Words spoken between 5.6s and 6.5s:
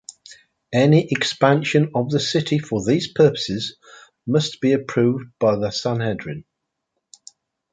Sanhedrin.